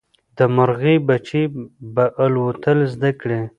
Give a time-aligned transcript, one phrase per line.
[0.37, 1.43] د مرغۍ بچي
[1.93, 3.41] به الوتل زده کړي.